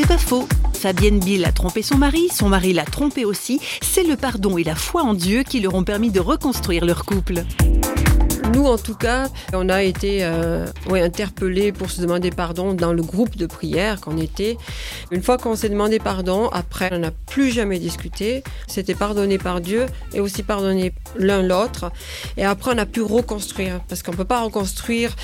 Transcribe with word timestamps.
C'est 0.00 0.06
pas 0.06 0.16
faux. 0.16 0.46
Fabienne 0.74 1.18
Bill 1.18 1.44
a 1.44 1.50
trompé 1.50 1.82
son 1.82 1.98
mari, 1.98 2.28
son 2.32 2.48
mari 2.48 2.72
l'a 2.72 2.84
trompé 2.84 3.24
aussi. 3.24 3.58
C'est 3.82 4.04
le 4.04 4.14
pardon 4.14 4.56
et 4.56 4.62
la 4.62 4.76
foi 4.76 5.02
en 5.02 5.12
Dieu 5.12 5.42
qui 5.42 5.58
leur 5.58 5.74
ont 5.74 5.82
permis 5.82 6.12
de 6.12 6.20
reconstruire 6.20 6.84
leur 6.84 7.04
couple. 7.04 7.42
Nous, 8.54 8.64
en 8.64 8.78
tout 8.78 8.94
cas, 8.94 9.26
on 9.52 9.68
a 9.68 9.82
été 9.82 10.20
euh, 10.22 10.66
interpellés 10.88 11.72
pour 11.72 11.90
se 11.90 12.00
demander 12.00 12.30
pardon 12.30 12.74
dans 12.74 12.92
le 12.92 13.02
groupe 13.02 13.36
de 13.36 13.46
prière 13.46 14.00
qu'on 14.00 14.18
était. 14.18 14.56
Une 15.10 15.20
fois 15.20 15.36
qu'on 15.36 15.56
s'est 15.56 15.68
demandé 15.68 15.98
pardon, 15.98 16.48
après, 16.52 16.90
on 16.92 17.00
n'a 17.00 17.10
plus 17.10 17.50
jamais 17.50 17.80
discuté. 17.80 18.44
C'était 18.68 18.94
pardonné 18.94 19.36
par 19.36 19.60
Dieu 19.60 19.86
et 20.14 20.20
aussi 20.20 20.44
pardonné 20.44 20.92
l'un 21.16 21.42
l'autre. 21.42 21.90
Et 22.36 22.44
après, 22.44 22.70
on 22.72 22.78
a 22.78 22.86
pu 22.86 23.02
reconstruire 23.02 23.80
parce 23.88 24.04
qu'on 24.04 24.12
ne 24.12 24.16
peut 24.16 24.24
pas 24.24 24.42
reconstruire 24.42 25.16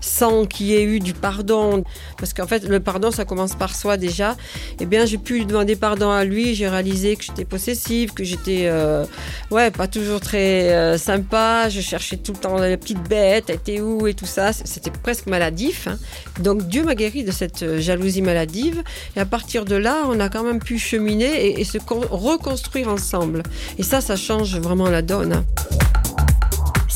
sans 0.00 0.46
qu'il 0.46 0.66
y 0.66 0.74
ait 0.74 0.84
eu 0.84 1.00
du 1.00 1.12
pardon. 1.12 1.84
Parce 2.18 2.32
qu'en 2.32 2.46
fait, 2.46 2.64
le 2.64 2.80
pardon, 2.80 3.10
ça 3.10 3.24
commence 3.24 3.54
par 3.54 3.74
soi 3.74 3.96
déjà. 3.96 4.36
Eh 4.80 4.86
bien, 4.86 5.06
j'ai 5.06 5.18
pu 5.18 5.34
lui 5.34 5.46
demander 5.46 5.76
pardon 5.76 6.10
à 6.10 6.24
lui. 6.24 6.54
J'ai 6.54 6.68
réalisé 6.68 7.16
que 7.16 7.24
j'étais 7.24 7.44
possessive, 7.44 8.12
que 8.12 8.24
j'étais, 8.24 8.66
euh, 8.66 9.04
ouais, 9.50 9.70
pas 9.70 9.88
toujours 9.88 10.20
très 10.20 10.74
euh, 10.74 10.98
sympa. 10.98 11.68
Je 11.68 11.80
cherchais 11.80 12.16
tout 12.16 12.32
le 12.32 12.38
temps 12.38 12.56
la 12.56 12.76
petite 12.76 13.02
bête, 13.08 13.44
elle 13.48 13.56
était 13.56 13.80
où 13.80 14.06
et 14.06 14.14
tout 14.14 14.26
ça. 14.26 14.52
C'était 14.52 14.90
presque 14.90 15.26
maladif. 15.26 15.88
Hein. 15.88 15.98
Donc, 16.40 16.66
Dieu 16.68 16.82
m'a 16.84 16.94
guéri 16.94 17.24
de 17.24 17.32
cette 17.32 17.62
euh, 17.62 17.80
jalousie 17.80 18.22
maladive. 18.22 18.82
Et 19.16 19.20
à 19.20 19.26
partir 19.26 19.64
de 19.64 19.76
là, 19.76 20.02
on 20.06 20.20
a 20.20 20.28
quand 20.28 20.42
même 20.42 20.60
pu 20.60 20.78
cheminer 20.78 21.46
et, 21.46 21.60
et 21.60 21.64
se 21.64 21.78
reconstruire 22.10 22.88
ensemble. 22.88 23.42
Et 23.78 23.82
ça, 23.82 24.00
ça 24.00 24.16
change 24.16 24.56
vraiment 24.58 24.88
la 24.88 25.02
donne. 25.02 25.44